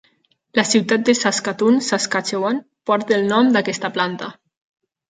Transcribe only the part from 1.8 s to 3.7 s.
Saskatchewan, porta el nom